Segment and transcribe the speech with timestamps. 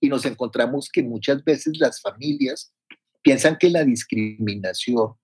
[0.00, 2.72] y nos encontramos que muchas veces las familias
[3.22, 5.14] piensan que la discriminación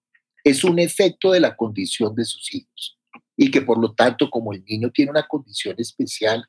[0.44, 2.98] es un efecto de la condición de sus hijos
[3.36, 6.44] y que por lo tanto como el niño tiene una condición especial,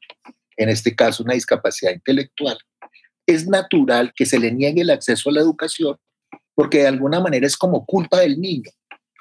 [0.55, 2.57] en este caso una discapacidad intelectual,
[3.25, 5.97] es natural que se le niegue el acceso a la educación
[6.53, 8.71] porque de alguna manera es como culpa del niño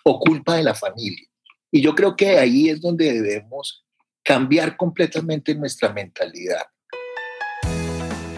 [0.04, 1.26] o culpa de la familia.
[1.70, 3.84] Y yo creo que ahí es donde debemos
[4.22, 6.62] cambiar completamente nuestra mentalidad.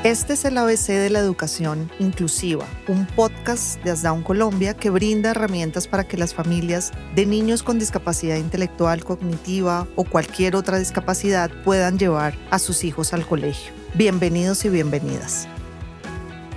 [0.04, 5.32] Este es el ABC de la educación inclusiva, un podcast de Asdown Colombia que brinda
[5.32, 11.50] herramientas para que las familias de niños con discapacidad intelectual, cognitiva o cualquier otra discapacidad
[11.64, 13.72] puedan llevar a sus hijos al colegio.
[13.94, 15.48] Bienvenidos y bienvenidas.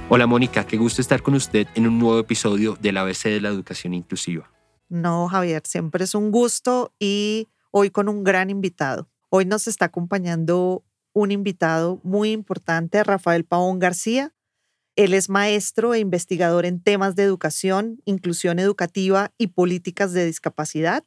[0.07, 3.49] Hola Mónica, qué gusto estar con usted en un nuevo episodio del ABC de la
[3.49, 4.51] educación inclusiva.
[4.87, 9.09] No, Javier, siempre es un gusto y hoy con un gran invitado.
[9.29, 14.33] Hoy nos está acompañando un invitado muy importante, Rafael Pavón García.
[14.95, 21.05] Él es maestro e investigador en temas de educación, inclusión educativa y políticas de discapacidad.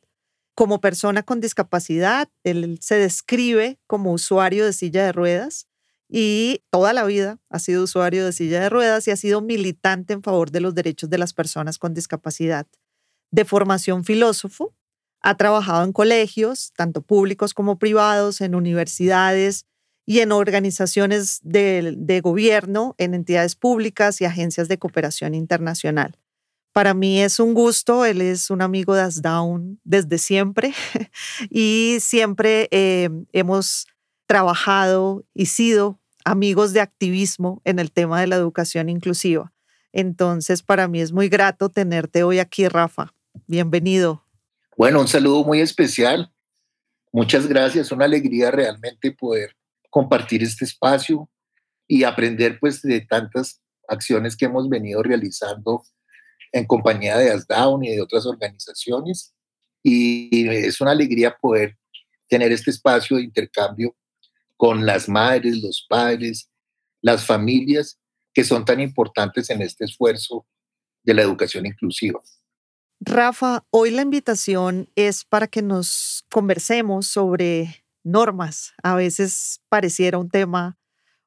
[0.54, 5.66] Como persona con discapacidad, él se describe como usuario de silla de ruedas
[6.08, 10.12] y toda la vida ha sido usuario de silla de ruedas y ha sido militante
[10.12, 12.66] en favor de los derechos de las personas con discapacidad.
[13.30, 14.74] De formación filósofo,
[15.20, 19.66] ha trabajado en colegios, tanto públicos como privados, en universidades,
[20.06, 26.18] y en organizaciones de, gobierno, en entidades públicas y agencias de cooperación internacional.
[26.72, 30.74] Para mí es un gusto, él es un amigo de Asdown desde siempre
[31.50, 33.86] y siempre eh, hemos
[34.26, 39.52] trabajado y sido amigos de activismo en el tema de la educación inclusiva.
[39.92, 43.14] Entonces, para mí es muy grato tenerte hoy aquí, Rafa.
[43.46, 44.24] Bienvenido.
[44.76, 46.32] Bueno, un saludo muy especial.
[47.12, 49.54] Muchas gracias, una alegría realmente poder
[49.94, 51.30] compartir este espacio
[51.86, 55.84] y aprender pues de tantas acciones que hemos venido realizando
[56.50, 59.32] en compañía de ASDAUN y de otras organizaciones.
[59.84, 61.78] Y es una alegría poder
[62.28, 63.94] tener este espacio de intercambio
[64.56, 66.50] con las madres, los padres,
[67.00, 68.00] las familias
[68.32, 70.44] que son tan importantes en este esfuerzo
[71.04, 72.20] de la educación inclusiva.
[72.98, 78.74] Rafa, hoy la invitación es para que nos conversemos sobre normas.
[78.82, 80.78] A veces pareciera un tema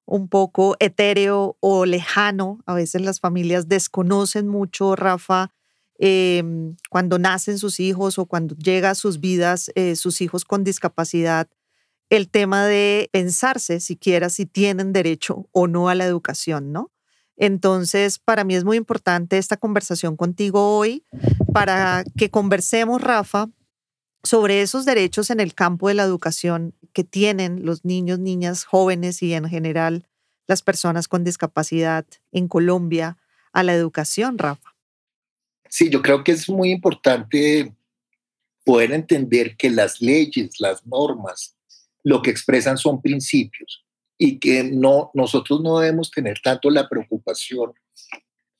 [0.05, 2.59] un poco etéreo o lejano.
[2.65, 5.51] A veces las familias desconocen mucho, Rafa,
[5.99, 10.63] em, cuando nacen sus hijos o cuando llega a sus vidas eh, sus hijos con
[10.63, 11.49] discapacidad,
[12.09, 16.91] el tema de pensarse siquiera si tienen derecho o no a la educación, ¿no?
[17.35, 21.05] Entonces, para mí es muy importante esta conversación contigo hoy
[21.53, 23.49] para que conversemos, Rafa,
[24.23, 29.21] sobre esos derechos en el campo de la educación que tienen los niños, niñas, jóvenes
[29.21, 30.07] y en general
[30.47, 33.17] las personas con discapacidad en Colombia
[33.51, 34.75] a la educación, Rafa.
[35.69, 37.73] Sí, yo creo que es muy importante
[38.63, 41.55] poder entender que las leyes, las normas,
[42.03, 43.85] lo que expresan son principios
[44.17, 47.73] y que no, nosotros no debemos tener tanto la preocupación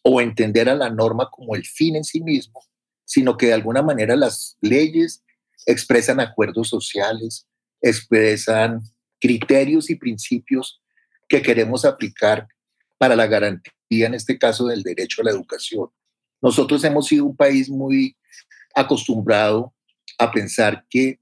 [0.02, 2.62] o entender a la norma como el fin en sí mismo,
[3.06, 5.24] sino que de alguna manera las leyes
[5.66, 7.48] expresan acuerdos sociales,
[7.82, 8.82] expresan
[9.20, 10.82] criterios y principios
[11.28, 12.48] que queremos aplicar
[12.98, 15.90] para la garantía, en este caso, del derecho a la educación.
[16.42, 18.16] Nosotros hemos sido un país muy
[18.76, 19.74] acostumbrado
[20.18, 21.20] a pensar que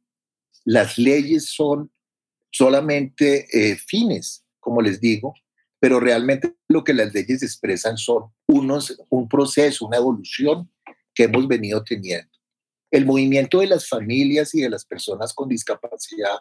[0.64, 1.92] las leyes son
[2.52, 5.34] solamente eh, fines, como les digo,
[5.80, 10.72] pero realmente lo que las leyes expresan son unos, un proceso, una evolución
[11.14, 12.35] que hemos venido teniendo.
[12.96, 16.38] El movimiento de las familias y de las personas con discapacidad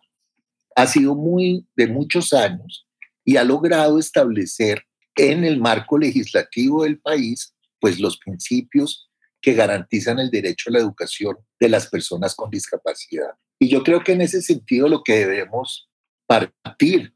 [0.77, 2.87] ha sido muy de muchos años
[3.25, 4.85] y ha logrado establecer
[5.17, 9.11] en el marco legislativo del país pues los principios
[9.41, 13.33] que garantizan el derecho a la educación de las personas con discapacidad.
[13.59, 15.91] Y yo creo que en ese sentido lo que debemos
[16.25, 17.13] partir,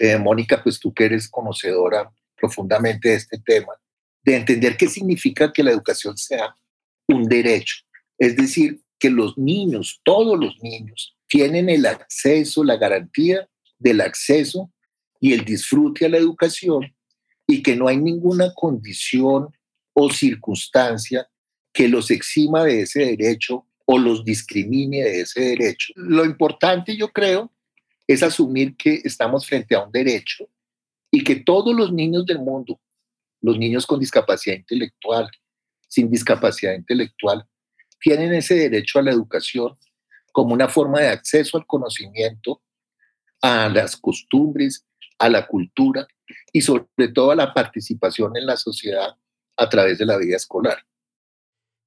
[0.00, 3.74] eh, Mónica, pues tú que eres conocedora profundamente de este tema,
[4.24, 6.56] de entender qué significa que la educación sea
[7.06, 7.85] un derecho.
[8.18, 13.48] Es decir, que los niños, todos los niños, tienen el acceso, la garantía
[13.78, 14.72] del acceso
[15.20, 16.94] y el disfrute a la educación
[17.46, 19.48] y que no hay ninguna condición
[19.92, 21.28] o circunstancia
[21.72, 25.92] que los exima de ese derecho o los discrimine de ese derecho.
[25.94, 27.52] Lo importante, yo creo,
[28.06, 30.48] es asumir que estamos frente a un derecho
[31.10, 32.80] y que todos los niños del mundo,
[33.40, 35.30] los niños con discapacidad intelectual,
[35.88, 37.46] sin discapacidad intelectual,
[38.00, 39.76] tienen ese derecho a la educación
[40.32, 42.62] como una forma de acceso al conocimiento,
[43.40, 44.86] a las costumbres,
[45.18, 46.06] a la cultura
[46.52, 49.16] y sobre todo a la participación en la sociedad
[49.56, 50.78] a través de la vida escolar.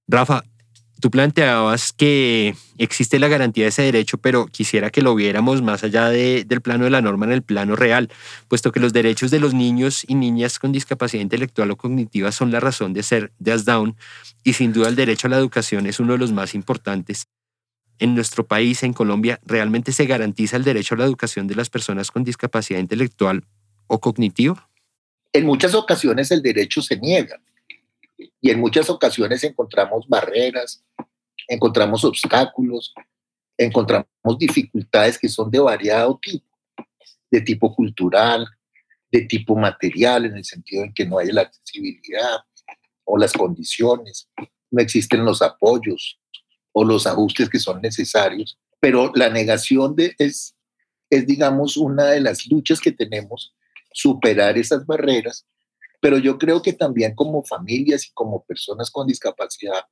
[0.08, 0.44] Rafa,
[1.00, 5.84] tú planteabas que existe la garantía de ese derecho, pero quisiera que lo viéramos más
[5.84, 8.10] allá del plano de la norma en el plano real,
[8.48, 12.52] puesto que los derechos de los niños y niñas con discapacidad intelectual o cognitiva son
[12.52, 13.96] la razón de ser de Down
[14.44, 17.28] y sin duda el derecho a la educación es uno de los más importantes.
[17.98, 21.70] En nuestro país, en Colombia, ¿realmente se garantiza el derecho a la educación de las
[21.70, 23.44] personas con discapacidad intelectual
[23.88, 24.70] o cognitiva?
[25.34, 27.40] En muchas ocasiones el derecho se niega
[28.42, 30.84] y en muchas ocasiones encontramos barreras,
[31.48, 32.94] encontramos obstáculos,
[33.58, 34.08] encontramos
[34.38, 36.46] dificultades que son de variado tipo,
[37.32, 38.48] de tipo cultural,
[39.12, 42.40] de tipo material, en el sentido en que no hay la accesibilidad
[43.04, 44.30] o las condiciones,
[44.72, 46.20] no existen los apoyos
[46.72, 50.56] o los ajustes que son necesarios, pero la negación de es,
[51.10, 53.56] es digamos, una de las luchas que tenemos,
[53.92, 55.46] superar esas barreras
[56.00, 59.86] pero yo creo que también como familias y como personas con discapacidad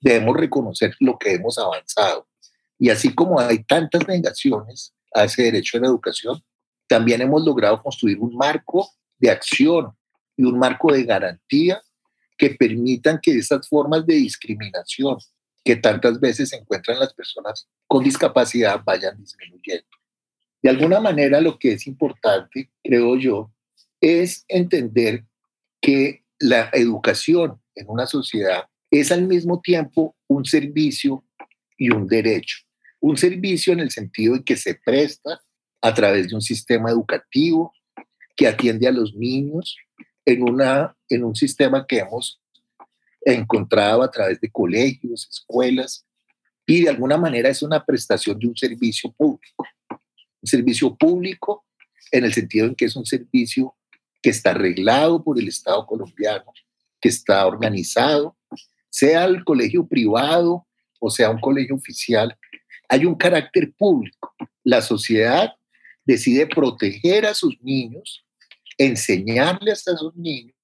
[0.00, 2.28] debemos reconocer lo que hemos avanzado.
[2.78, 6.42] Y así como hay tantas negaciones a ese derecho a la educación,
[6.88, 9.96] también hemos logrado construir un marco de acción
[10.36, 11.80] y un marco de garantía
[12.36, 15.16] que permitan que esas formas de discriminación
[15.64, 19.86] que tantas veces se encuentran las personas con discapacidad vayan disminuyendo.
[20.60, 23.52] De alguna manera lo que es importante, creo yo,
[24.00, 25.24] es entender
[25.82, 31.24] que la educación en una sociedad es al mismo tiempo un servicio
[31.76, 32.58] y un derecho.
[33.00, 35.42] Un servicio en el sentido de que se presta
[35.80, 37.72] a través de un sistema educativo
[38.36, 39.76] que atiende a los niños
[40.24, 42.40] en, una, en un sistema que hemos
[43.24, 46.06] encontrado a través de colegios, escuelas,
[46.66, 49.66] y de alguna manera es una prestación de un servicio público.
[49.90, 51.64] Un servicio público
[52.12, 53.74] en el sentido en que es un servicio
[54.22, 56.44] que está arreglado por el Estado colombiano,
[57.00, 58.36] que está organizado,
[58.88, 60.66] sea el colegio privado
[61.04, 62.38] o sea un colegio oficial,
[62.88, 64.32] hay un carácter público.
[64.62, 65.52] La sociedad
[66.04, 68.24] decide proteger a sus niños,
[68.78, 70.54] enseñarles a sus niños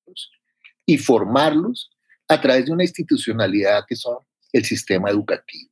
[0.86, 1.90] y formarlos
[2.28, 4.18] a través de una institucionalidad que son
[4.52, 5.70] el sistema educativo.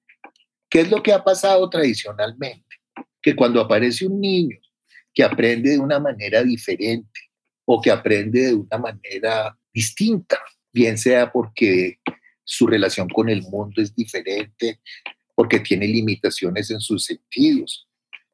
[0.69, 2.77] ¿Qué es lo que ha pasado tradicionalmente?
[3.23, 4.59] Que cuando aparece un niño
[5.15, 7.21] que aprende de una manera diferente,
[7.67, 10.39] o que aprende de una manera distinta,
[10.73, 11.99] bien sea porque
[12.45, 14.81] su relación con el mundo es diferente,
[15.35, 17.87] porque tiene limitaciones en sus sentidos,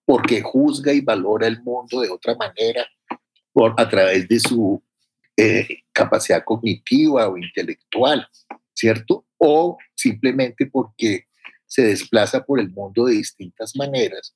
[0.05, 2.87] porque juzga y valora el mundo de otra manera
[3.53, 4.83] por, a través de su
[5.37, 8.29] eh, capacidad cognitiva o intelectual,
[8.75, 9.27] ¿cierto?
[9.39, 11.25] O simplemente porque
[11.67, 14.35] se desplaza por el mundo de distintas maneras.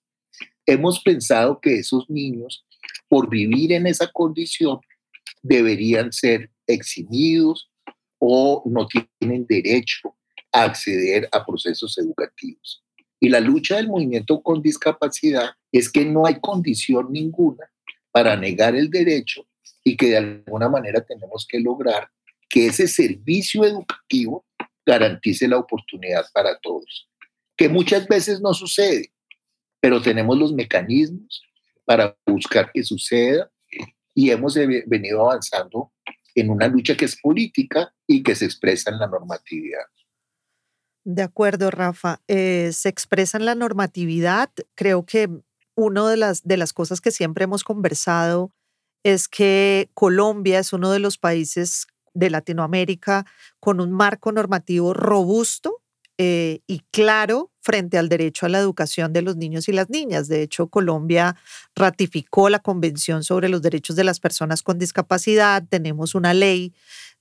[0.65, 2.65] Hemos pensado que esos niños
[3.09, 4.81] por vivir en esa condición,
[5.43, 7.71] deberían ser eximidos
[8.19, 10.15] o no tienen derecho
[10.53, 12.83] a acceder a procesos educativos.
[13.21, 17.71] Y la lucha del movimiento con discapacidad es que no hay condición ninguna
[18.11, 19.47] para negar el derecho
[19.85, 22.11] y que de alguna manera tenemos que lograr
[22.49, 24.45] que ese servicio educativo
[24.85, 27.09] garantice la oportunidad para todos,
[27.57, 29.13] que muchas veces no sucede,
[29.81, 31.43] pero tenemos los mecanismos
[31.87, 33.51] para buscar que suceda
[34.15, 34.55] y hemos
[34.87, 35.93] venido avanzando
[36.35, 39.87] en una lucha que es política y que se expresa en la normatividad.
[41.05, 42.21] De acuerdo, Rafa.
[42.27, 44.51] Eh, se expresa en la normatividad.
[44.75, 45.31] Creo que
[45.77, 48.53] una de las, de las cosas que siempre hemos conversado
[49.05, 53.25] es que Colombia es uno de los países de Latinoamérica
[53.61, 55.83] con un marco normativo robusto
[56.19, 60.29] eh, y claro frente al derecho a la educación de los niños y las niñas.
[60.29, 61.35] De hecho, Colombia
[61.75, 65.65] ratificó la Convención sobre los Derechos de las Personas con Discapacidad.
[65.69, 66.73] Tenemos una ley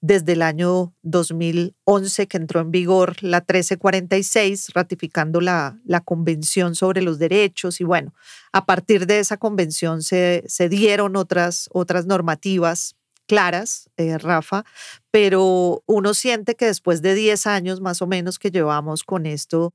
[0.02, 7.02] desde el año 2011 que entró en vigor, la 1346, ratificando la, la Convención sobre
[7.02, 7.82] los Derechos.
[7.82, 8.14] Y bueno,
[8.54, 14.64] a partir de esa convención se, se dieron otras, otras normativas claras, eh, Rafa,
[15.10, 19.74] pero uno siente que después de 10 años más o menos que llevamos con esto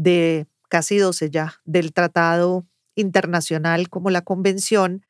[0.00, 5.04] de casi 12 ya del tratado internacional como la convención,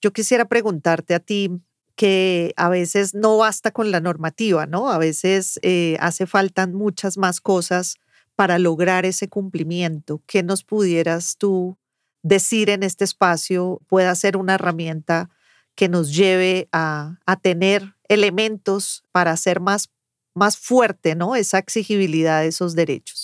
[0.00, 1.50] yo quisiera preguntarte a ti
[1.94, 4.90] que a veces no basta con la normativa, ¿no?
[4.90, 7.96] A veces eh, hace falta muchas más cosas
[8.34, 10.22] para lograr ese cumplimiento.
[10.26, 11.76] ¿Qué nos pudieras tú
[12.22, 15.28] decir en este espacio pueda ser una herramienta
[15.74, 19.90] que nos lleve a, tener elementos para hacer más,
[20.34, 21.36] más fuerte ¿no?
[21.36, 23.19] esa exigibilidad de esos derechos?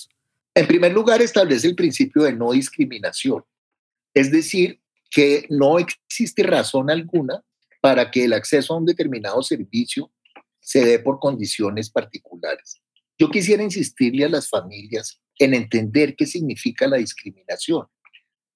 [0.57, 3.45] En primer lugar, establece el principio de no discriminación.
[4.15, 7.45] Es decir, que no existe razón alguna
[7.83, 10.11] para que el acceso a un determinado servicio
[10.59, 12.81] se dé por condiciones particulares.
[13.19, 17.87] Yo quisiera insistirle a las familias en entender qué significa la discriminación.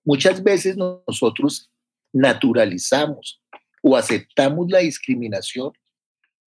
[0.03, 1.71] Muchas veces nosotros
[2.15, 3.43] naturalizamos
[3.83, 5.73] o aceptamos la discriminación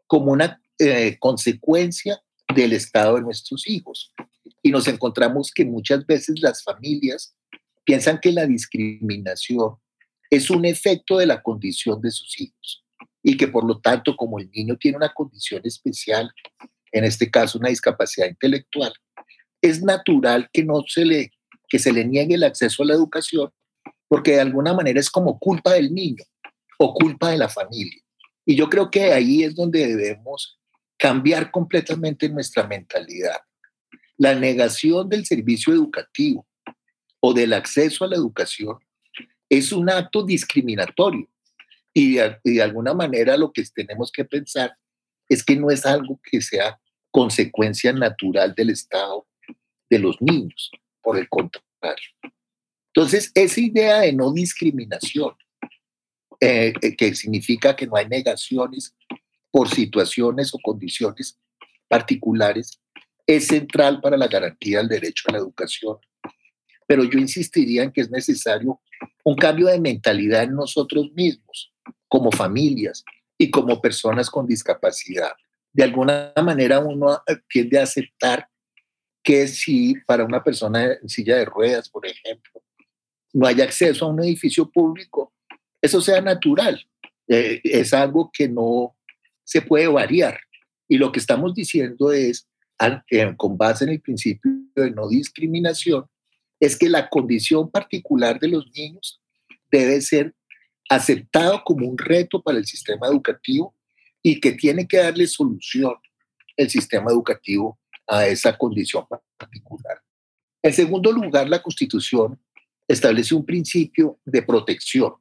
[0.07, 2.19] como una eh, consecuencia
[2.53, 4.13] del estado de nuestros hijos.
[4.61, 7.35] Y nos encontramos que muchas veces las familias
[7.83, 9.75] piensan que la discriminación
[10.29, 12.83] es un efecto de la condición de sus hijos
[13.21, 16.31] y que por lo tanto como el niño tiene una condición especial,
[16.91, 18.93] en este caso una discapacidad intelectual,
[19.61, 21.31] es natural que no se le
[21.69, 23.51] que se le niegue el acceso a la educación
[24.07, 26.23] porque de alguna manera es como culpa del niño
[26.77, 27.99] o culpa de la familia.
[28.45, 30.59] Y yo creo que ahí es donde debemos
[31.03, 33.35] cambiar completamente nuestra mentalidad.
[34.15, 36.47] La negación del servicio educativo
[37.19, 38.77] o del acceso a la educación
[39.49, 41.27] es un acto discriminatorio.
[41.93, 44.77] Y de, alguna manera lo que tenemos que pensar
[45.27, 46.79] es que no es algo que sea
[47.11, 49.27] consecuencia natural del estado
[49.89, 52.07] de los niños, por el contrario.
[52.95, 55.33] Entonces, esa idea de no discriminación,
[56.39, 58.95] eh, eh, que significa que no hay negaciones
[59.53, 61.39] por situaciones o condiciones
[61.87, 62.81] particulares,
[63.27, 65.97] es central para la garantía del derecho a la educación.
[66.87, 68.81] Pero yo insistiría en que es necesario
[69.23, 71.71] un cambio de mentalidad en nosotros mismos,
[72.07, 73.03] como familias
[73.37, 75.33] y como personas con discapacidad.
[75.71, 78.49] De alguna manera uno eh, tiende a aceptar
[79.21, 82.63] que si para una persona en silla de ruedas, por ejemplo,
[83.33, 85.31] no hay acceso a un edificio público,
[85.79, 86.83] eso sea natural.
[87.27, 88.95] Eh, es algo que no
[89.43, 90.39] se puede variar.
[90.87, 92.47] Y lo que estamos diciendo es,
[93.09, 96.05] eh, con base en el principio de no discriminación,
[96.59, 99.21] es que la condición particular de los niños
[99.71, 100.33] debe ser
[100.89, 103.75] aceptado como un reto para el sistema educativo
[104.21, 105.95] y que tiene que darle solución
[106.55, 109.05] el sistema educativo a esa condición
[109.37, 110.01] particular.
[110.61, 112.39] En segundo lugar, la Constitución
[112.87, 115.13] establece un principio de protección,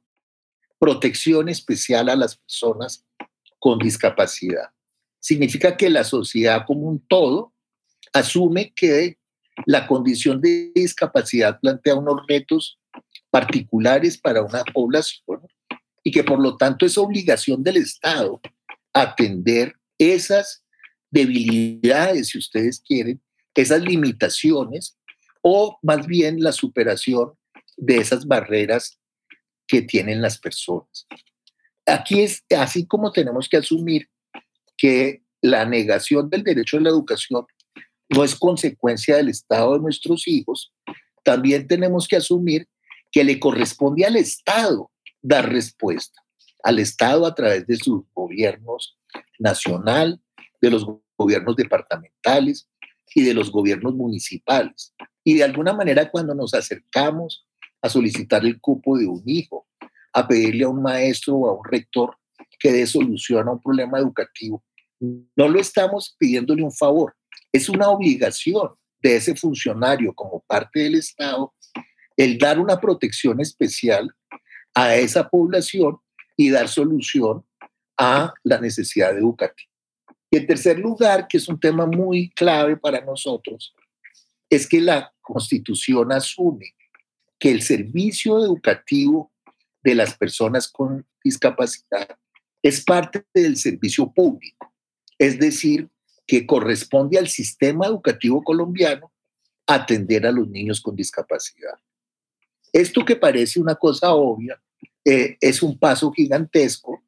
[0.79, 3.05] protección especial a las personas
[3.63, 4.71] con discapacidad.
[5.21, 7.53] Significa que la sociedad como un todo
[8.11, 9.17] asume que
[9.65, 12.77] la condición de discapacidad plantea unos retos
[13.29, 15.47] particulares para una población
[16.03, 18.41] y que por lo tanto es obligación del Estado
[18.91, 20.65] atender esas
[21.09, 23.21] debilidades, si ustedes quieren,
[23.55, 24.97] esas limitaciones
[25.41, 27.31] o más bien la superación
[27.77, 28.99] de esas barreras
[29.67, 31.07] que tienen las personas.
[31.85, 34.09] Aquí es así como tenemos que asumir
[34.77, 37.45] que la negación del derecho a la educación
[38.09, 40.73] no es consecuencia del estado de nuestros hijos,
[41.23, 42.67] también tenemos que asumir
[43.11, 46.21] que le corresponde al Estado dar respuesta,
[46.63, 48.97] al Estado a través de sus gobiernos
[49.39, 50.21] nacional,
[50.61, 50.85] de los
[51.17, 52.69] gobiernos departamentales
[53.13, 54.93] y de los gobiernos municipales.
[55.23, 57.45] Y de alguna manera cuando nos acercamos
[57.81, 59.67] a solicitar el cupo de un hijo,
[60.13, 62.15] a pedirle a un maestro o a un rector
[62.59, 64.63] que dé solución a un problema educativo.
[64.99, 67.15] No lo estamos pidiéndole un favor,
[67.51, 68.69] es una obligación
[69.01, 71.53] de ese funcionario como parte del Estado
[72.15, 74.09] el dar una protección especial
[74.73, 75.97] a esa población
[76.37, 77.45] y dar solución
[77.97, 79.71] a la necesidad educativa.
[80.31, 83.73] Y en tercer lugar, que es un tema muy clave para nosotros,
[84.49, 86.75] es que la Constitución asume
[87.39, 89.32] que el servicio educativo
[89.83, 92.17] de las personas con discapacidad
[92.61, 94.73] es parte del servicio público,
[95.17, 95.89] es decir,
[96.25, 99.11] que corresponde al sistema educativo colombiano
[99.67, 101.75] atender a los niños con discapacidad.
[102.71, 104.61] Esto que parece una cosa obvia
[105.05, 107.03] eh, es un paso gigantesco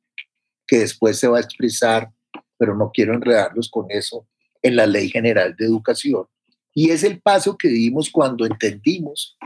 [0.67, 2.11] que después se va a expresar,
[2.57, 4.27] pero no quiero enredarlos con eso,
[4.61, 6.25] en la Ley General de Educación.
[6.73, 9.37] Y es el paso que dimos cuando entendimos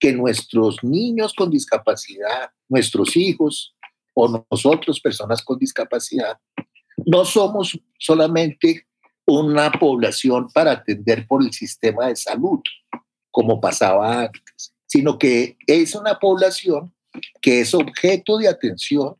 [0.00, 3.76] que nuestros niños con discapacidad, nuestros hijos
[4.14, 6.38] o nosotros, personas con discapacidad,
[7.06, 8.86] no somos solamente
[9.26, 12.60] una población para atender por el sistema de salud,
[13.30, 16.92] como pasaba antes, sino que es una población
[17.40, 19.16] que es objeto de atención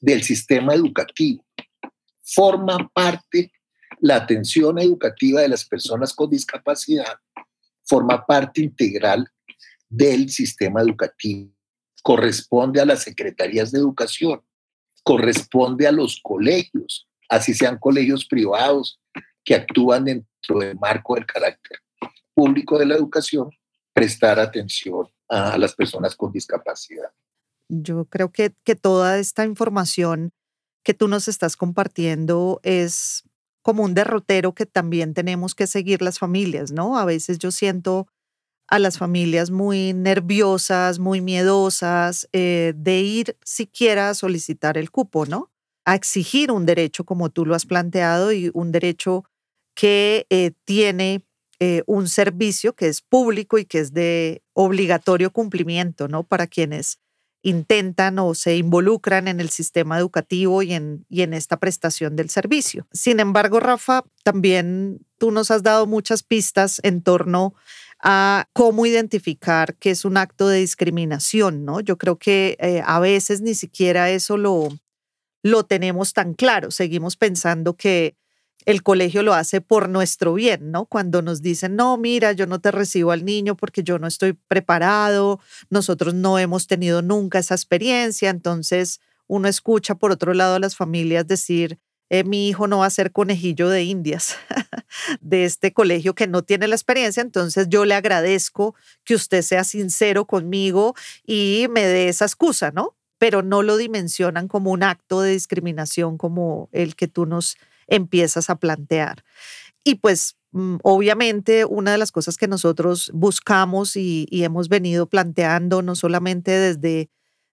[0.00, 1.44] del sistema educativo.
[2.22, 3.52] Forma parte
[4.00, 7.14] la atención educativa de las personas con discapacidad,
[7.84, 9.30] forma parte integral
[9.88, 11.50] del sistema educativo.
[12.02, 14.42] Corresponde a las secretarías de educación,
[15.02, 19.00] corresponde a los colegios, así sean colegios privados
[19.44, 21.78] que actúan dentro del marco del carácter
[22.34, 23.50] público de la educación,
[23.94, 27.10] prestar atención a las personas con discapacidad.
[27.68, 30.32] Yo creo que, que toda esta información
[30.84, 33.24] que tú nos estás compartiendo es
[33.62, 36.98] como un derrotero que también tenemos que seguir las familias, ¿no?
[36.98, 38.06] A veces yo siento
[38.68, 45.26] a las familias muy nerviosas, muy miedosas eh, de ir siquiera a solicitar el cupo,
[45.26, 45.50] ¿no?
[45.84, 49.24] A exigir un derecho como tú lo has planteado y un derecho
[49.74, 51.22] que eh, tiene
[51.60, 56.24] eh, un servicio que es público y que es de obligatorio cumplimiento, ¿no?
[56.24, 56.98] Para quienes
[57.42, 62.28] intentan o se involucran en el sistema educativo y en, y en esta prestación del
[62.28, 62.88] servicio.
[62.92, 67.85] Sin embargo, Rafa, también tú nos has dado muchas pistas en torno a
[68.52, 71.80] cómo identificar que es un acto de discriminación, ¿no?
[71.80, 74.68] Yo creo que eh, a veces ni siquiera eso lo,
[75.42, 76.70] lo tenemos tan claro.
[76.70, 78.16] Seguimos pensando que
[78.64, 80.86] el colegio lo hace por nuestro bien, ¿no?
[80.86, 84.34] Cuando nos dicen, no, mira, yo no te recibo al niño porque yo no estoy
[84.34, 90.58] preparado, nosotros no hemos tenido nunca esa experiencia, entonces uno escucha por otro lado a
[90.60, 94.36] las familias decir, eh, mi hijo no va a ser conejillo de indias
[95.20, 99.64] de este colegio que no tiene la experiencia, entonces yo le agradezco que usted sea
[99.64, 100.94] sincero conmigo
[101.26, 102.96] y me dé esa excusa, ¿no?
[103.18, 108.50] Pero no lo dimensionan como un acto de discriminación como el que tú nos empiezas
[108.50, 109.24] a plantear.
[109.84, 115.82] Y pues mm, obviamente una de las cosas que nosotros buscamos y, hemos venido planteando,
[115.82, 117.08] no solamente desde,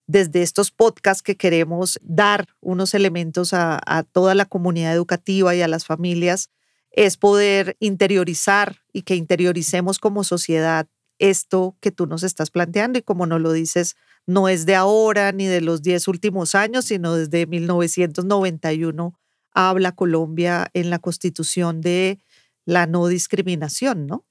[0.08, 5.68] desde estos podcasts que queremos dar unos elementos a, toda la comunidad educativa y a
[5.68, 6.50] las familias,
[6.92, 10.88] es poder interiorizar y que interioricemos como sociedad
[11.20, 13.96] esto que tú nos estás planteando y como nos lo dices,
[14.26, 19.20] no es de ahora ni de los 10 últimos años, sino desde 1991
[19.54, 22.20] habla Colombia en la constitución de
[22.66, 24.26] la no discriminación, ¿no?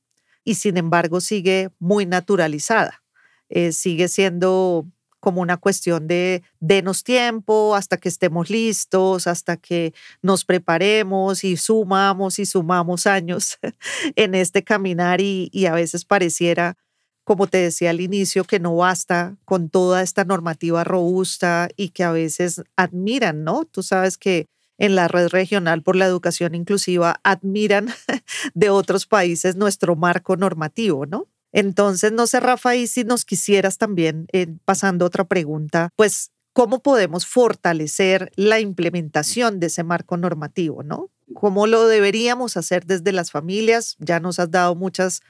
[0.45, 3.03] Y sin embargo sigue muy naturalizada.
[3.49, 4.87] Eh, sigue siendo
[5.23, 11.57] como una cuestión de denos tiempo hasta que estemos listos, hasta que nos preparemos y
[11.57, 13.61] sumamos y sumamos años
[14.17, 16.77] en este caminar y, y a veces pareciera,
[17.23, 22.03] como te decía al inicio, que no basta con toda esta normativa robusta y que
[22.03, 23.65] a veces admiran, ¿no?
[23.65, 27.91] Tú sabes que en la red regional por la educación inclusiva admiran
[28.55, 31.29] de otros países nuestro marco normativo, ¿no?
[31.53, 37.27] Entonces, no sé, Rafa, si nos quisieras también, eh, pasando otra pregunta, pues, ¿cómo podemos
[37.27, 41.11] fortalecer la implementación de ese marco normativo, ¿no?
[41.35, 43.97] ¿Cómo lo deberíamos hacer desde las familias?
[43.99, 45.21] Ya nos has dado muchas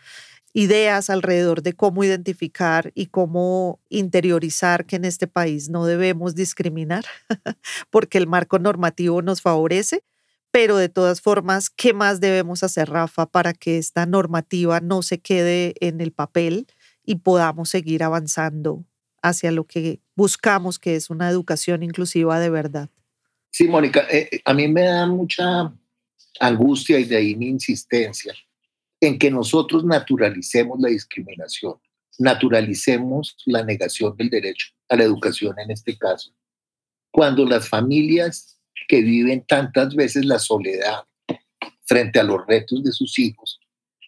[0.54, 7.04] ideas alrededor de cómo identificar y cómo interiorizar que en este país no debemos discriminar,
[7.90, 10.04] porque el marco normativo nos favorece,
[10.52, 15.18] pero de todas formas, ¿qué más debemos hacer, Rafa, para que esta normativa no se
[15.18, 16.66] quede en el papel
[17.04, 18.84] y podamos seguir avanzando
[19.22, 22.90] hacia lo que buscamos, que es una educación inclusiva de verdad?
[23.50, 25.72] Sí, Mónica, eh, eh, a mí me da mucha
[26.38, 28.34] angustia y de ahí mi insistencia
[29.00, 31.74] en que nosotros naturalicemos la discriminación,
[32.18, 36.30] naturalicemos la negación del derecho a la educación en este caso.
[37.10, 38.58] Cuando las familias
[38.88, 41.04] que viven tantas veces la soledad
[41.82, 43.60] frente a los retos de sus hijos,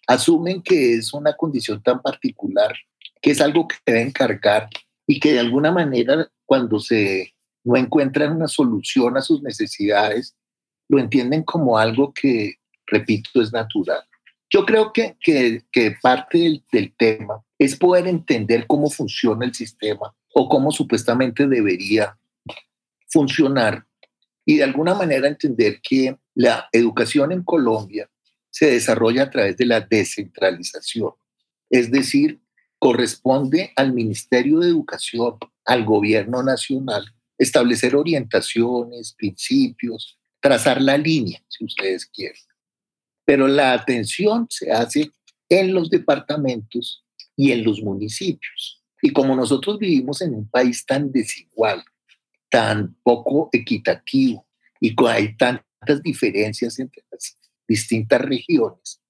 [0.07, 2.75] asumen que es una condición tan particular,
[3.21, 4.69] que es algo que deben cargar
[5.07, 7.35] y que de alguna manera cuando se
[7.65, 10.37] no encuentran una solución a sus necesidades,
[10.89, 12.57] lo entienden como algo que,
[12.87, 14.03] repito, es natural.
[14.51, 20.15] Yo creo que, que, parte del, del, tema es poder entender cómo funciona el sistema
[20.35, 22.19] o cómo supuestamente debería
[23.09, 23.87] funcionar
[24.44, 28.11] y de alguna manera entender que la educación en Colombia
[28.50, 31.12] se desarrolla a través de la descentralización.
[31.70, 32.40] Es decir,
[32.78, 37.04] corresponde al Ministerio de Educación, al gobierno nacional,
[37.38, 42.40] establecer orientaciones, principios, trazar la línea, si ustedes quieren
[43.24, 45.11] pero la atención se hace
[45.48, 47.04] en los departamentos
[47.37, 48.83] y en los municipios.
[49.02, 51.85] Y como nosotros vivimos en un país tan desigual,
[52.55, 54.47] tan poco equitativo
[54.79, 57.37] y hay tantas diferencias entre las
[57.67, 59.01] distintas regiones,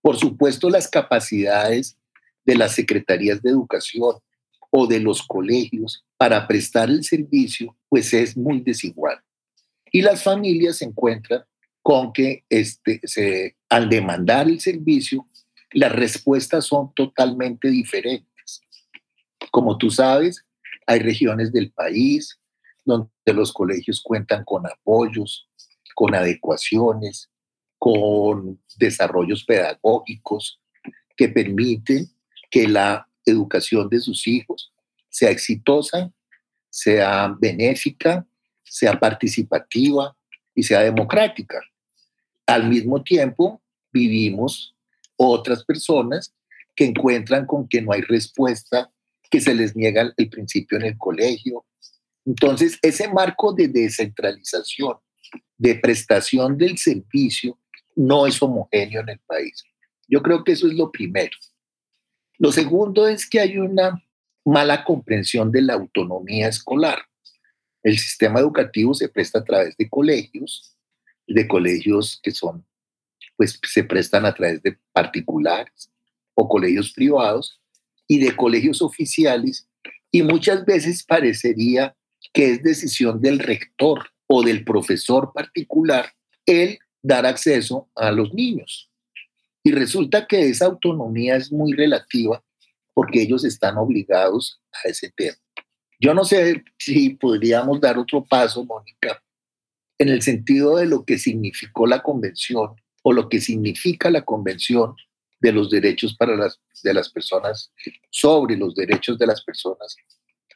[0.00, 1.96] por supuesto las capacidades
[2.44, 4.16] de las secretarías de educación
[4.70, 9.22] o de los colegios para prestar el servicio, pues es muy desigual.
[9.92, 11.44] Y las familias se encuentran
[11.82, 15.28] con que este, se, al demandar el servicio,
[15.70, 18.60] las respuestas son totalmente diferentes.
[19.52, 20.44] Como tú sabes,
[20.84, 22.40] hay regiones del país
[22.84, 25.48] donde los colegios cuentan con apoyos,
[25.94, 27.30] con adecuaciones,
[27.78, 30.60] con desarrollos pedagógicos
[31.16, 32.08] que permiten
[32.50, 34.72] que la educación de sus hijos
[35.08, 36.12] sea exitosa,
[36.70, 38.26] sea benéfica,
[38.64, 40.16] sea participativa
[40.54, 41.60] y sea democrática.
[42.46, 43.60] Al mismo tiempo,
[43.92, 44.74] vivimos
[45.16, 46.34] otras personas
[46.74, 48.90] que encuentran con que no hay respuesta,
[49.30, 51.64] que se les niega el principio en el colegio.
[52.24, 54.96] Entonces, ese marco de descentralización,
[55.58, 57.58] de prestación del servicio,
[57.96, 59.64] no es homogéneo en el país.
[60.08, 61.36] Yo creo que eso es lo primero.
[62.38, 64.02] Lo segundo es que hay una
[64.44, 66.98] mala comprensión de la autonomía escolar.
[67.82, 70.76] El sistema educativo se presta a través de colegios,
[71.26, 72.66] de colegios que son,
[73.36, 75.90] pues se prestan a través de particulares
[76.34, 77.60] o colegios privados
[78.06, 79.68] y de colegios oficiales
[80.10, 81.96] y muchas veces parecería
[82.32, 86.12] que es decisión del rector o del profesor particular
[86.46, 88.90] el dar acceso a los niños.
[89.64, 92.42] Y resulta que esa autonomía es muy relativa
[92.94, 95.36] porque ellos están obligados a ese tema.
[96.00, 99.22] Yo no sé si podríamos dar otro paso, Mónica,
[99.98, 104.96] en el sentido de lo que significó la convención o lo que significa la convención
[105.40, 107.72] de los derechos para las, de las personas,
[108.10, 109.96] sobre los derechos de las personas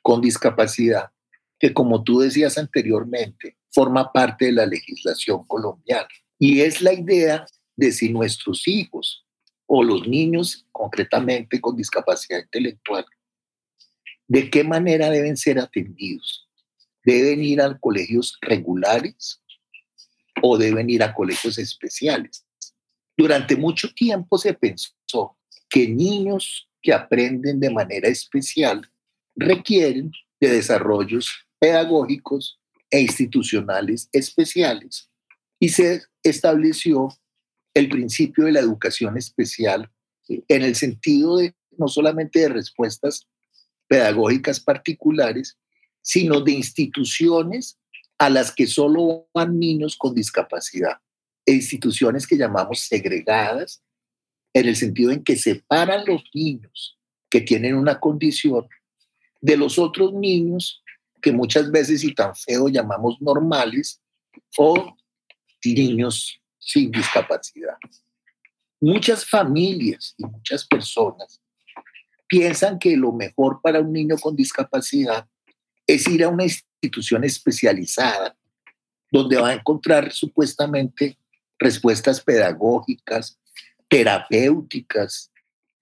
[0.03, 1.11] con discapacidad,
[1.59, 6.09] que como tú decías anteriormente, forma parte de la legislación colombiana.
[6.38, 9.25] Y es la idea de si nuestros hijos
[9.66, 13.05] o los niños concretamente con discapacidad intelectual,
[14.29, 16.49] de qué manera deben ser atendidos.
[17.05, 19.40] ¿Deben ir a colegios regulares
[20.42, 22.45] o deben ir a colegios especiales?
[23.16, 25.38] Durante mucho tiempo se pensó
[25.69, 28.90] que niños que aprenden de manera especial
[29.37, 32.59] requieren de desarrollos pedagógicos
[32.90, 35.11] e institucionales especiales
[35.59, 37.09] y se estableció
[37.75, 39.90] el principio de la educación especial
[40.29, 43.29] en el sentido de no solamente de respuestas
[43.87, 45.59] pedagógicas particulares,
[46.03, 47.79] sino de instituciones
[48.19, 50.99] a las que solo van niños con discapacidad,
[51.45, 53.83] e instituciones que llamamos segregadas,
[54.55, 58.66] en el sentido en que separan los niños que tienen una condición
[59.40, 60.83] de los otros niños
[61.20, 64.00] que muchas veces y tan feo llamamos normales
[64.57, 64.96] o
[65.74, 67.76] niños sin discapacidad.
[68.81, 71.40] Muchas familias y muchas personas
[72.29, 75.26] piensan que lo mejor para un niño con discapacidad
[75.87, 78.37] es ir a una institución especializada
[79.11, 81.16] donde va a encontrar supuestamente
[81.59, 83.38] respuestas pedagógicas,
[83.88, 85.33] terapéuticas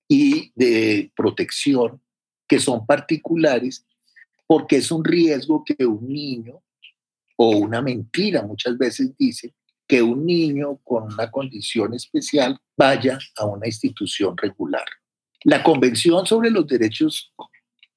[0.06, 2.00] y de protección
[2.46, 3.86] que son particulares
[4.46, 6.62] porque es un riesgo que un niño
[7.36, 9.54] o una mentira muchas veces dice
[9.86, 14.84] que un niño con una condición especial vaya a una institución regular.
[15.44, 17.32] La Convención sobre los Derechos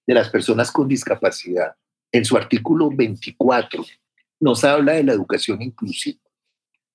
[0.05, 1.75] de las Personas con Discapacidad,
[2.11, 3.85] en su artículo 24,
[4.39, 6.19] nos habla de la educación inclusiva,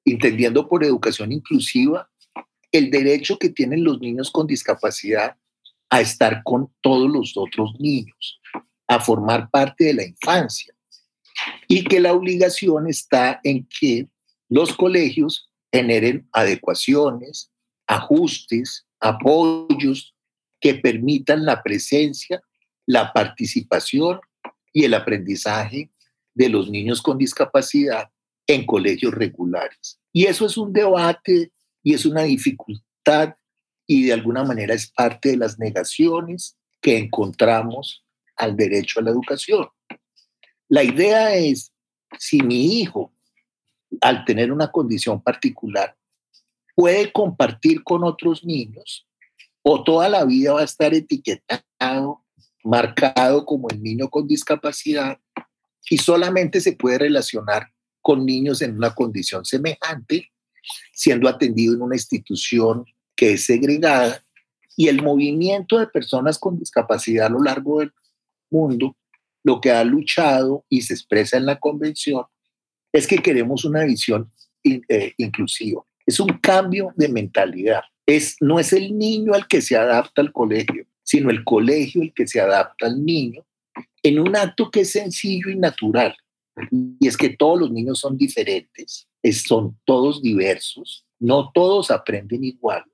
[0.05, 2.11] entendiendo por educación inclusiva
[2.71, 5.37] el derecho que tienen los niños con discapacidad
[5.91, 8.41] a estar con todos los otros niños,
[8.89, 10.75] a formar parte de la infancia,
[11.69, 14.09] y que la obligación está en que
[14.49, 17.51] los colegios generen adecuaciones,
[17.87, 20.15] ajustes, apoyos
[20.61, 22.43] que permitan la presencia,
[22.87, 24.21] la participación
[24.73, 25.91] y el aprendizaje
[26.35, 28.11] de los niños con discapacidad
[28.47, 29.99] en colegios regulares.
[30.13, 31.51] Y eso es un debate
[31.83, 33.35] y es una dificultad
[33.87, 38.05] y de alguna manera es parte de las negaciones que encontramos
[38.37, 39.69] al derecho a la educación.
[40.69, 41.73] La idea es,
[42.19, 43.13] si mi hijo
[44.01, 45.97] al tener una condición particular,
[46.75, 49.07] puede compartir con otros niños
[49.63, 52.25] o toda la vida va a estar etiquetado,
[52.65, 55.19] marcado como el niño con discapacidad
[55.89, 60.33] y solamente se puede relacionar con niños en una condición semejante,
[60.93, 64.23] siendo atendido en una institución que es segregada
[64.77, 67.93] y el movimiento de personas con discapacidad a lo largo del
[68.53, 68.97] mundo,
[69.45, 72.25] lo que ha luchado y se expresa en la convención
[72.93, 74.31] es que queremos una visión
[74.65, 75.83] eh, inclusiva.
[76.07, 77.83] Es un cambio de mentalidad.
[78.07, 82.13] Es, no es el niño al que se adapta al colegio, sino el colegio el
[82.13, 83.45] que se adapta al niño
[84.03, 86.15] en un acto que es sencillo y natural.
[86.71, 92.85] Y es que todos los niños son diferentes, son todos diversos, no todos aprenden igual,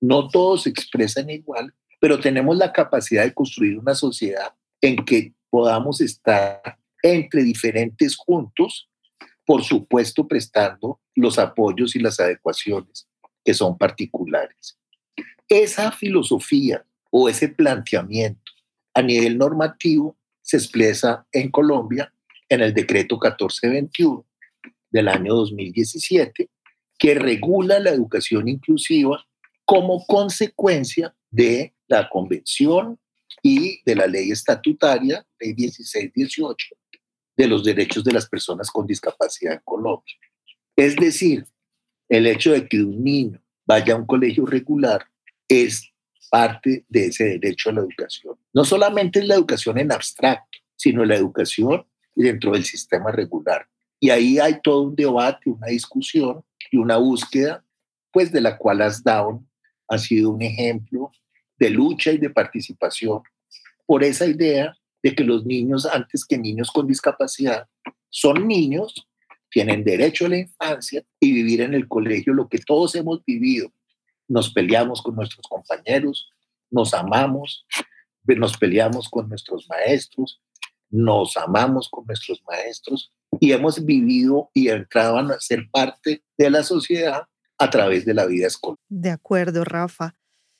[0.00, 5.32] no todos se expresan igual, pero tenemos la capacidad de construir una sociedad en que
[5.50, 8.88] podamos estar entre diferentes juntos
[9.48, 13.08] por supuesto prestando los apoyos y las adecuaciones
[13.42, 14.78] que son particulares.
[15.48, 18.52] Esa filosofía o ese planteamiento
[18.92, 22.12] a nivel normativo se expresa en Colombia
[22.50, 24.26] en el decreto 1421
[24.90, 26.50] del año 2017,
[26.98, 29.26] que regula la educación inclusiva
[29.64, 32.98] como consecuencia de la convención
[33.42, 36.76] y de la ley estatutaria, ley 1618,
[37.36, 40.14] de los derechos de las personas con discapacidad en Colombia.
[40.76, 41.44] Es decir,
[42.08, 45.06] el hecho de que un niño vaya a un colegio regular
[45.46, 45.92] es
[46.30, 48.36] parte de ese derecho a la educación.
[48.52, 53.68] No solamente es la educación en abstracto, sino la educación dentro del sistema regular.
[54.00, 57.64] Y ahí hay todo un debate, una discusión y una búsqueda,
[58.12, 59.48] pues de la cual Asdown
[59.88, 61.10] ha sido un ejemplo
[61.58, 63.22] de lucha y de participación
[63.86, 67.66] por esa idea de que los niños, antes que niños con discapacidad,
[68.10, 69.06] son niños,
[69.50, 73.72] tienen derecho a la infancia y vivir en el colegio lo que todos hemos vivido.
[74.26, 76.30] Nos peleamos con nuestros compañeros,
[76.70, 77.64] nos amamos,
[78.24, 80.40] nos peleamos con nuestros maestros,
[80.90, 86.62] nos amamos con nuestros maestros y hemos vivido y entrado a ser parte de la
[86.62, 87.22] sociedad
[87.58, 88.78] a través de la vida escolar.
[88.88, 90.14] De acuerdo, Rafa.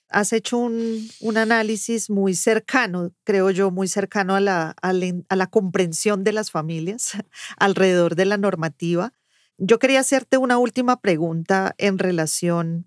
[0.09, 4.93] Has hecho un, análisis muy cercano, creo yo, muy cercano a la, a
[5.37, 7.13] la comprensión de las familias
[7.59, 9.13] alrededor de la normativa.
[9.59, 12.87] Yo quería hacerte una última pregunta en relación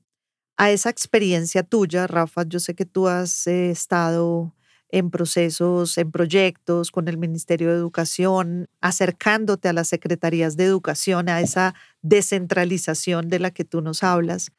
[0.58, 2.44] a esa experiencia tuya, Rafa.
[2.48, 4.54] Yo sé que tú has eh, estado
[4.92, 11.30] en procesos, en proyectos con el Ministerio de Educación, acercándote a las secretarías de educación,
[11.30, 14.52] a esa descentralización de la que tú nos hablas.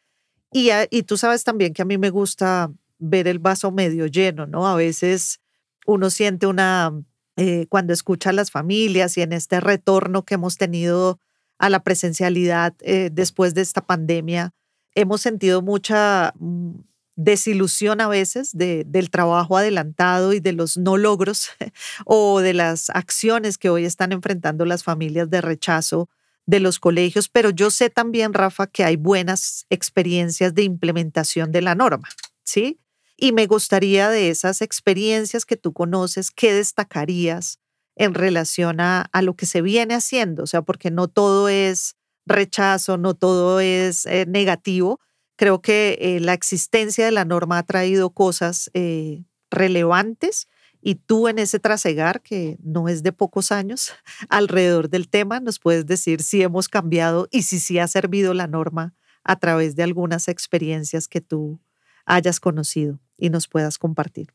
[0.53, 4.69] Y, tú sabes también que a mí me gusta ver el vaso medio lleno, ¿no?
[4.69, 5.41] A veces
[5.87, 6.93] uno siente una,
[7.37, 11.19] eh, cuando escucha a las familias y en este retorno que hemos tenido
[11.59, 14.53] a la presencialidad eh, después de esta pandemia,
[14.95, 16.73] hemos sentido mucha mm,
[17.17, 21.51] desilusión a veces de, del trabajo adelantado y de los no logros
[22.05, 26.09] o de las acciones que hoy están enfrentando las familias de rechazo
[26.47, 31.63] de los colegios, pero yo sé también, Rafa, que hay buenas experiencias de implementación de
[31.63, 32.09] la norma,
[32.45, 32.81] ¿sí?
[33.17, 37.61] Y me gustaría de esas experiencias que tú conoces, ¿qué destacarías
[37.95, 40.43] en relación a, a lo que se viene haciendo?
[40.43, 41.95] O sea, porque no todo es
[42.27, 45.01] rechazo, no todo es eh, negativo,
[45.37, 50.47] Creo que eh, la existencia de la norma ha traído cosas eh, relevantes
[50.83, 53.93] y tú en ese trasegar, que no es de pocos años,
[54.29, 58.47] alrededor del tema, nos puedes decir si hemos cambiado y si sí ha servido la
[58.47, 61.61] norma a través de algunas experiencias que tú
[62.05, 64.35] hayas conocido y nos puedas compartir.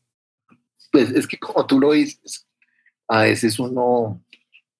[0.90, 2.46] Pues es que como tú lo dices,
[3.06, 4.24] a veces uno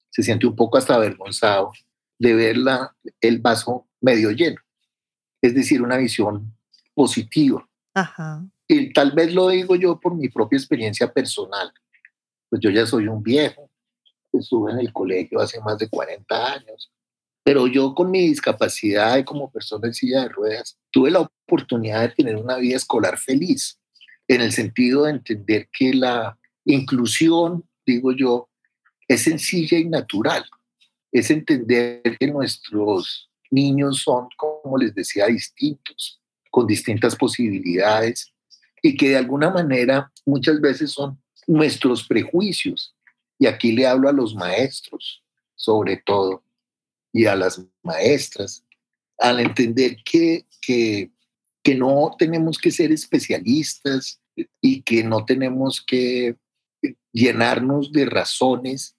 [0.09, 1.71] se siente un poco hasta avergonzado
[2.17, 4.59] de ver la, el vaso medio lleno
[5.41, 6.53] es decir, una visión
[6.93, 7.67] positiva.
[8.71, 11.73] Y tal vez lo digo yo por mi propia experiencia personal.
[12.49, 13.67] Pues yo ya soy un viejo,
[14.31, 16.91] estuve en el colegio hace más de 40 años,
[17.43, 22.01] pero yo con mi discapacidad y como persona en silla de ruedas, tuve la oportunidad
[22.01, 23.79] de tener una vida escolar feliz,
[24.27, 28.49] en el sentido de entender que la inclusión, digo yo,
[29.07, 30.45] es sencilla y natural.
[31.11, 38.31] Es entender que nuestros niños son, como les decía, distintos, con distintas posibilidades
[38.81, 42.95] y que de alguna manera muchas veces son nuestros prejuicios.
[43.37, 45.23] Y aquí le hablo a los maestros,
[45.55, 46.43] sobre todo,
[47.11, 48.63] y a las maestras,
[49.17, 51.11] al entender que, que,
[51.63, 54.21] que no tenemos que ser especialistas
[54.61, 56.35] y que no tenemos que
[57.11, 58.95] llenarnos de razones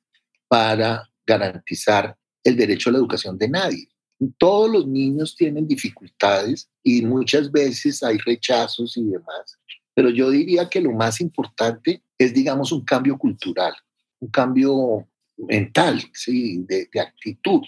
[0.49, 3.91] para garantizar el derecho a la educación de nadie
[4.39, 9.59] todos los niños tienen dificultades y muchas veces hay rechazos y demás,
[10.01, 13.75] pero yo diría que lo más importante es, digamos, un cambio cultural,
[14.21, 16.65] un cambio mental, ¿sí?
[16.67, 17.61] de, de actitud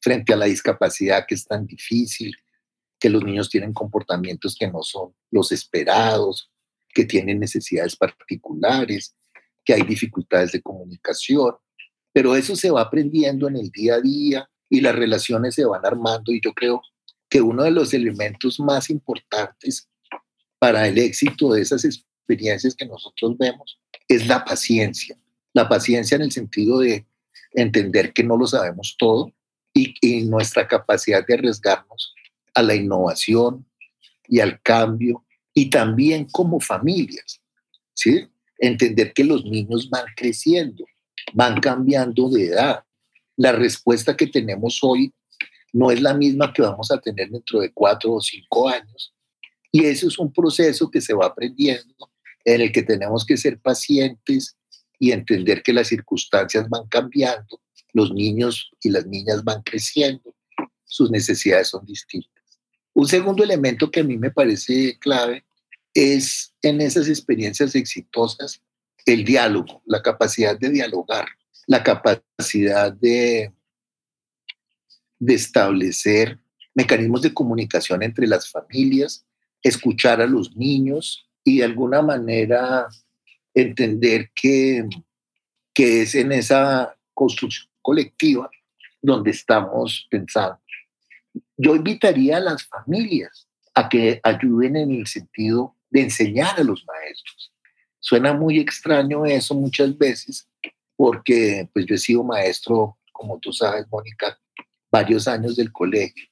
[0.00, 2.32] frente a la discapacidad que es tan difícil,
[2.96, 6.48] que los niños tienen comportamientos que no son los esperados,
[6.94, 9.16] que tienen necesidades particulares,
[9.64, 11.56] que hay dificultades de comunicación,
[12.12, 15.84] pero eso se va aprendiendo en el día a día y las relaciones se van
[15.84, 16.82] armando y yo creo
[17.28, 19.88] que uno de los elementos más importantes
[20.62, 25.18] para el éxito de esas experiencias que nosotros vemos es la paciencia.
[25.54, 27.04] La paciencia en el sentido de
[27.50, 29.32] entender que no lo sabemos todo
[29.74, 32.14] y, y nuestra capacidad de arriesgarnos
[32.54, 33.66] a la innovación
[34.28, 37.40] y al cambio y también como familias,
[37.92, 38.28] ¿sí?
[38.56, 40.84] Entender que los niños van creciendo,
[41.32, 42.84] van cambiando de edad,
[43.36, 45.12] la respuesta que tenemos hoy
[45.72, 49.12] no es la misma que vamos a tener dentro de cuatro o cinco años.
[49.72, 52.10] Y eso es un proceso que se va aprendiendo,
[52.44, 54.56] en el que tenemos que ser pacientes
[54.98, 57.60] y entender que las circunstancias van cambiando,
[57.94, 60.34] los niños y las niñas van creciendo,
[60.84, 62.30] sus necesidades son distintas.
[62.92, 65.44] Un segundo elemento que a mí me parece clave
[65.94, 68.60] es en esas experiencias exitosas
[69.06, 71.26] el diálogo, la capacidad de dialogar,
[71.66, 73.52] la capacidad de,
[75.18, 76.38] de establecer
[76.74, 79.24] mecanismos de comunicación entre las familias,
[79.62, 82.88] escuchar a los niños y de alguna manera
[83.54, 84.84] entender que,
[85.74, 88.50] que es en esa construcción colectiva
[89.00, 90.58] donde estamos pensando.
[91.56, 96.84] Yo invitaría a las familias a que ayuden en el sentido de enseñar a los
[96.86, 97.52] maestros.
[97.98, 100.48] Suena muy extraño eso muchas veces
[100.96, 104.38] porque pues yo he sido maestro, como tú sabes, Mónica,
[104.90, 106.28] varios años del colegio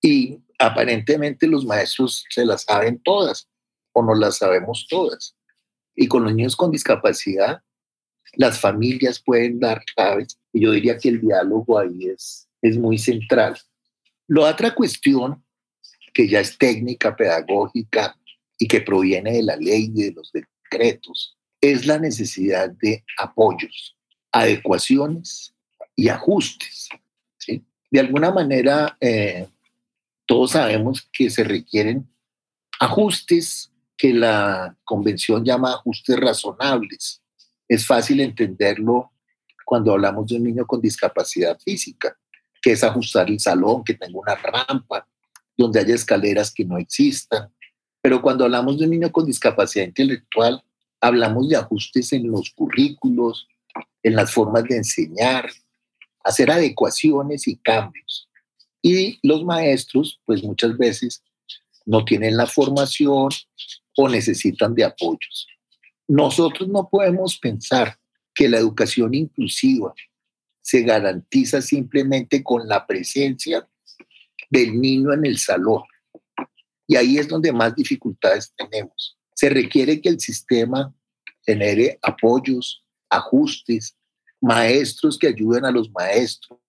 [0.00, 3.48] y aparentemente los maestros se las saben todas
[3.92, 5.36] o no las sabemos todas.
[5.94, 7.62] Y con los niños con discapacidad,
[8.34, 12.98] las familias pueden dar claves y yo diría que el diálogo ahí es, es muy
[12.98, 13.56] central.
[14.26, 15.44] La otra cuestión,
[16.12, 18.16] que ya es técnica, pedagógica
[18.58, 23.96] y que proviene de la ley de los decretos, es la necesidad de apoyos,
[24.32, 25.54] adecuaciones
[25.96, 26.88] y ajustes.
[27.90, 29.46] De alguna manera, eh,
[30.26, 32.08] todos sabemos que se requieren
[32.80, 37.22] ajustes que la convención llama ajustes razonables.
[37.68, 39.12] Es fácil entenderlo
[39.64, 42.16] cuando hablamos de un niño con discapacidad física,
[42.60, 45.06] que es ajustar el salón, que tenga una rampa,
[45.56, 47.52] donde haya escaleras que no existan.
[48.02, 50.62] Pero cuando hablamos de un niño con discapacidad intelectual,
[51.00, 53.48] hablamos de ajustes en los currículos,
[54.02, 55.50] en las formas de enseñar,
[56.22, 58.28] hacer adecuaciones y cambios.
[58.86, 61.24] Y los maestros, pues muchas veces
[61.86, 63.30] no tienen la formación
[63.96, 65.46] o necesitan de apoyos.
[66.06, 67.98] Nosotros no podemos pensar
[68.34, 69.94] que la educación inclusiva
[70.60, 73.66] se garantiza simplemente con la presencia
[74.50, 75.84] del niño en el salón.
[76.86, 79.16] Y ahí es donde más dificultades tenemos.
[79.34, 80.94] Se requiere que el sistema
[81.46, 83.96] genere apoyos, ajustes,
[84.42, 86.60] maestros que ayuden a los maestros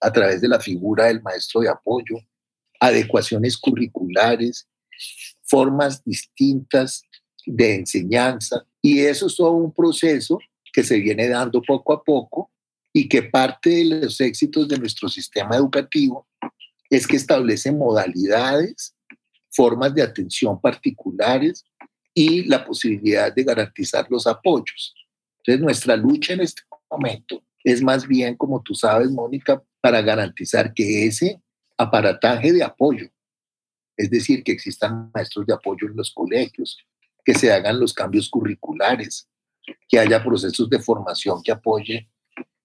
[0.00, 2.16] a través de la figura del maestro de apoyo,
[2.80, 4.68] adecuaciones curriculares,
[5.44, 7.02] formas distintas
[7.46, 8.64] de enseñanza.
[8.82, 10.38] Y eso es todo un proceso
[10.72, 12.50] que se viene dando poco a poco
[12.92, 16.26] y que parte de los éxitos de nuestro sistema educativo
[16.90, 18.94] es que establece modalidades,
[19.50, 21.64] formas de atención particulares
[22.14, 24.94] y la posibilidad de garantizar los apoyos.
[25.38, 30.72] Entonces, nuestra lucha en este momento es más bien, como tú sabes, Mónica, para garantizar
[30.72, 31.42] que ese
[31.76, 33.08] aparataje de apoyo,
[33.94, 36.78] es decir, que existan maestros de apoyo en los colegios,
[37.22, 39.28] que se hagan los cambios curriculares,
[39.86, 42.08] que haya procesos de formación que apoye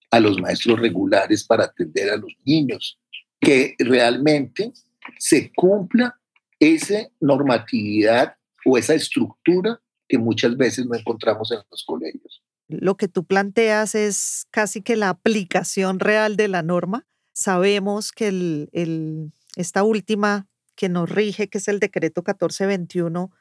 [0.09, 2.97] a los maestros regulares para atender a los niños,
[3.41, 4.71] que realmente
[5.19, 6.17] se cumpla
[6.59, 12.42] esa normatividad o esa estructura que muchas veces no encontramos en los colegios.
[12.79, 17.05] Lo que tú planteas es casi que la aplicación real de la norma.
[17.33, 23.31] Sabemos que el, esta última que nos rige, que es el decreto 1421,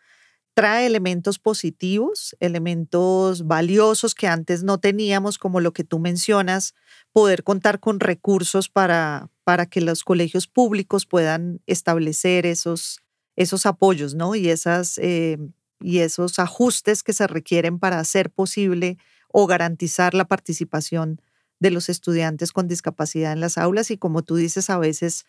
[0.54, 6.74] trae elementos positivos, elementos valiosos que antes no teníamos, como lo que tú mencionas,
[7.12, 13.00] poder contar con recursos para, para que los colegios públicos puedan establecer esos,
[13.36, 14.34] esos apoyos, ¿no?
[14.34, 15.38] Y, esas, eh,
[15.80, 18.98] y esos ajustes que se requieren para hacer posible
[19.32, 21.20] o garantizar la participación
[21.62, 23.90] de los estudiantes con discapacidad en las aulas.
[23.90, 25.24] Y como tú dices, a veces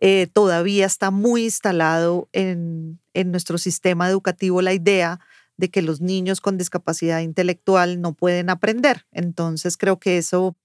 [0.00, 5.18] eh, todavía está muy instalado en, nuestro sistema educativo la idea
[5.56, 9.06] de que los niños con discapacidad intelectual no pueden aprender.
[9.10, 10.56] Entonces creo que eso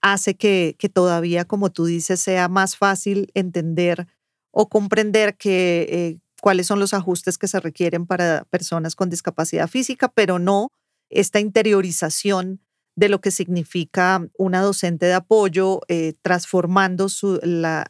[0.00, 4.06] hace que, todavía, como tú dices, sea más fácil entender
[4.50, 9.68] o comprender que, eh, cuáles son los ajustes que se requieren para personas con discapacidad
[9.68, 10.70] física, pero no
[11.10, 12.60] esta interiorización
[12.96, 17.40] de lo que significa una docente de apoyo, eh, transformando, su,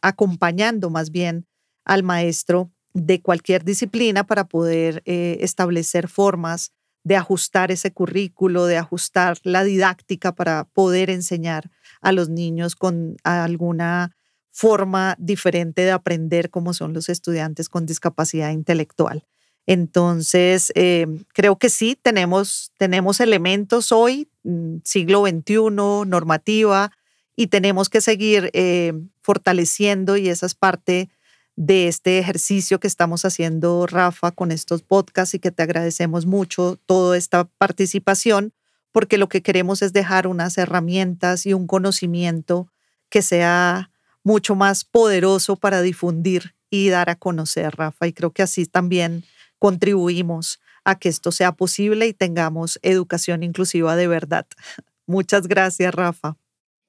[0.02, 1.46] acompañando más bien
[1.84, 6.72] al maestro de cualquier disciplina para poder eh, establecer formas
[7.04, 11.70] de ajustar ese currículo, de ajustar la didáctica para poder enseñar
[12.02, 14.14] a los niños con alguna
[14.50, 19.24] forma diferente de aprender como son los estudiantes con discapacidad intelectual.
[19.66, 26.92] Entonces, eh, creo que sí, tenemos, tenemos elementos hoy, mm, siglo XXI, normativa,
[27.36, 28.92] y tenemos que seguir eh,
[29.22, 31.08] fortaleciendo y esa es parte
[31.54, 36.78] de este ejercicio que estamos haciendo, Rafa, con estos podcasts y que te agradecemos mucho
[36.86, 38.52] toda esta participación,
[38.90, 42.68] porque lo que queremos es dejar unas herramientas y un conocimiento
[43.08, 43.90] que sea
[44.22, 48.06] mucho más poderoso para difundir y dar a conocer, Rafa.
[48.06, 49.24] Y creo que así también
[49.58, 54.46] contribuimos a que esto sea posible y tengamos educación inclusiva de verdad.
[55.06, 56.36] Muchas gracias, Rafa.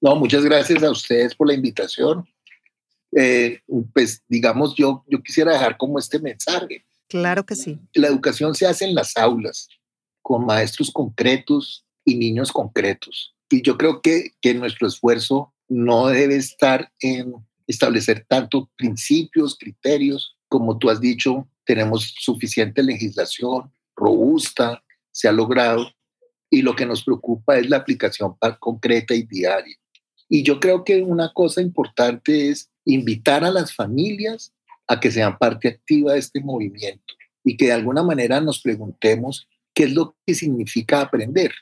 [0.02, 2.26] No, muchas gracias a ustedes por la invitación.
[3.16, 3.60] Eh,
[3.94, 6.86] pues digamos, yo, yo quisiera dejar como este mensaje.
[7.08, 7.80] Claro que sí.
[7.94, 9.68] La educación se hace en las aulas,
[10.22, 13.36] con maestros concretos y niños concretos.
[13.50, 17.34] Y yo creo que, que nuestro esfuerzo no debe estar en
[17.68, 25.94] establecer tanto principios, criterios, como tú has dicho, tenemos suficiente legislación robusta, se ha logrado,
[26.50, 29.76] y lo que nos preocupa es la aplicación concreta y diaria.
[30.28, 34.52] Y yo creo que una cosa importante es invitar a las familias
[34.88, 37.14] a que sean parte activa de este movimiento
[37.44, 41.54] y que de alguna manera nos preguntemos qué es lo que significa aprender.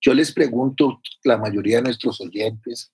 [0.00, 2.92] Yo les pregunto, la mayoría de nuestros oyentes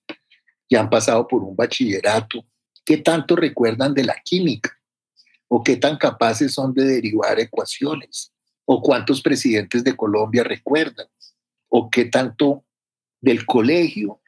[0.67, 2.43] ya han pasado por un bachillerato,
[2.83, 4.78] ¿qué tanto recuerdan de la química?
[5.49, 8.31] ¿O qué tan capaces son de derivar ecuaciones?
[8.63, 11.07] ¿O cuántos presidentes de Colombia recuerdan?
[11.67, 12.63] ¿O qué tanto
[13.19, 14.21] del colegio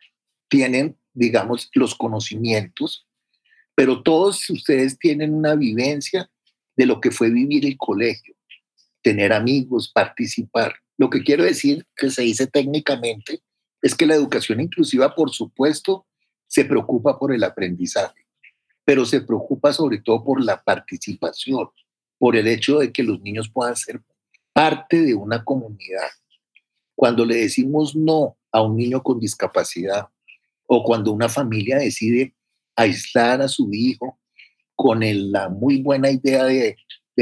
[0.49, 3.07] tienen, digamos, los conocimientos
[3.75, 6.29] pero todos ustedes tienen una vivencia
[6.75, 8.35] de lo que fue vivir el colegio,
[9.01, 10.75] tener amigos, participar.
[10.97, 13.41] Lo que quiero decir, que se dice técnicamente,
[13.81, 16.05] es que la educación inclusiva, por supuesto,
[16.47, 18.20] se preocupa por el aprendizaje,
[18.85, 21.69] pero se preocupa sobre todo por la participación,
[22.17, 24.01] por el hecho de que los niños puedan ser
[24.53, 26.09] parte de una comunidad.
[26.95, 30.07] Cuando le decimos no a un niño con discapacidad
[30.67, 32.35] o cuando una familia decide
[32.75, 34.19] aislar a su hijo
[34.75, 35.01] con
[35.31, 36.77] la muy buena idea de,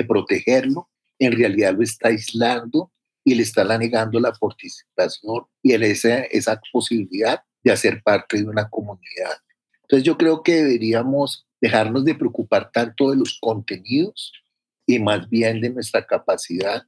[0.07, 2.89] protegerlo, en realidad lo está aislando
[3.26, 8.70] y le está negando la participación y esa, esa posibilidad de hacer parte de una
[8.70, 9.34] comunidad.
[9.82, 14.34] Entonces yo creo que deberíamos dejarnos de preocupar tanto de los contenidos
[14.86, 16.84] y más bien de nuestra capacidad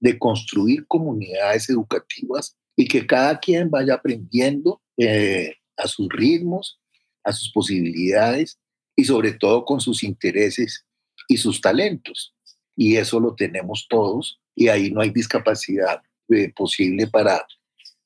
[0.00, 6.80] de construir comunidades educativas y que cada quien vaya aprendiendo eh, a sus ritmos
[7.28, 8.58] a sus posibilidades
[8.96, 10.86] y sobre todo con sus intereses
[11.28, 12.34] y sus talentos.
[12.74, 17.46] Y eso lo tenemos todos y ahí no hay discapacidad eh, posible para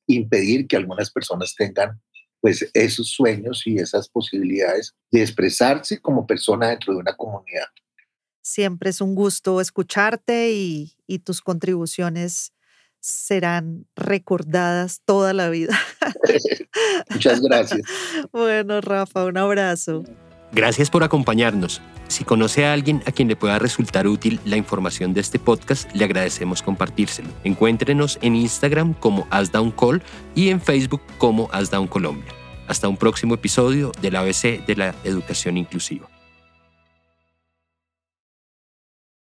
[0.06, 2.00] impedir que algunas personas tengan
[2.42, 7.68] pues esos sueños y esas posibilidades de expresarse como persona dentro de una comunidad.
[8.42, 12.52] Siempre es un gusto escucharte y, y tus contribuciones
[12.98, 15.78] serán recordadas toda la vida.
[17.10, 17.82] Muchas gracias.
[18.32, 20.02] bueno, Rafa, un abrazo.
[20.52, 21.80] Gracias por acompañarnos.
[22.08, 25.90] Si conoce a alguien a quien le pueda resultar útil la información de este podcast,
[25.94, 27.30] le agradecemos compartírselo.
[27.42, 30.02] Encuéntrenos en Instagram como AsDownCall
[30.34, 32.32] y en Facebook como AsDownColombia.
[32.68, 36.11] Hasta un próximo episodio del ABC de la Educación Inclusiva.